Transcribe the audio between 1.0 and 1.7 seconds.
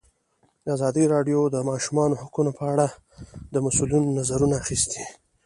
راډیو د د